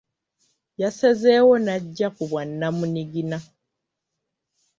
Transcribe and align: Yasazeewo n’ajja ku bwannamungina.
Yasazeewo 0.81 1.53
n’ajja 1.63 2.07
ku 2.15 2.23
bwannamungina. 2.29 3.37